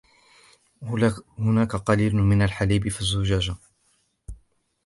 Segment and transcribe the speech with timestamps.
[1.37, 3.55] هناك قليل من الحليب في الزجاجة.